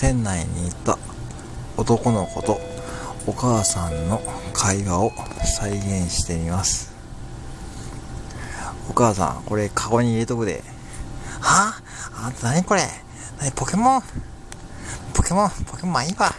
[0.00, 0.98] 店内にいた
[1.76, 2.58] 男の子と
[3.26, 4.22] お母さんの
[4.54, 5.12] 会話を
[5.44, 6.90] 再現してみます。
[8.88, 10.64] お母さん、これカゴに入れとくで。
[11.42, 11.74] は？
[12.14, 12.88] ああんた何これ？
[13.40, 13.52] 何？
[13.52, 14.02] ポケモン？
[15.12, 16.34] ポケモンポケモンまあいいわ。